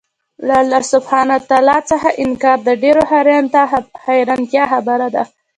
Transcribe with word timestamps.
له 0.47 0.55
الله 0.61 0.81
سبحانه 0.93 1.33
وتعالی 1.39 1.77
څخه 1.91 2.09
انكار 2.23 2.57
د 2.67 2.69
ډېري 2.83 3.03
حيرانتيا 4.05 4.63
خبره 4.73 5.07
ده 5.15 5.23